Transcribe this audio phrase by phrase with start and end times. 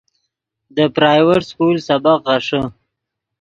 [0.75, 2.61] دے پرائیویٹ سکول سبق غیݰے